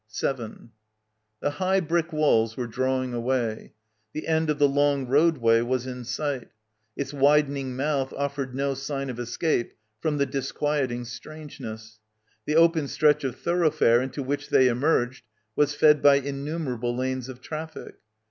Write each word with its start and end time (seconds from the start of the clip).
7 0.07 0.71
The 1.41 1.49
high 1.51 1.79
brick 1.79 2.11
walls 2.11 2.57
were 2.57 2.65
drawing 2.65 3.13
away. 3.13 3.73
The 4.13 4.25
end 4.27 4.49
of 4.49 4.57
the 4.57 4.67
long 4.67 5.05
roadway 5.05 5.61
was 5.61 5.85
in 5.85 6.05
sight. 6.05 6.47
Its 6.97 7.13
widen 7.13 7.55
ing 7.55 7.75
mouth 7.75 8.11
offered 8.13 8.55
no 8.55 8.73
sign 8.73 9.11
of 9.11 9.19
escape 9.19 9.73
from 9.99 10.17
the 10.17 10.25
dis 10.25 10.51
quieting 10.53 11.05
strangeness. 11.05 11.99
The 12.47 12.55
open 12.55 12.87
stretch 12.87 13.23
of 13.23 13.35
thor 13.39 13.59
oughfare 13.63 14.01
into 14.01 14.23
which 14.23 14.49
they 14.49 14.69
emerged 14.69 15.23
was 15.55 15.75
fed 15.75 16.01
by 16.01 16.15
in 16.15 16.43
numerable 16.43 16.95
lanes 16.95 17.29
of 17.29 17.39
traffic. 17.39 17.97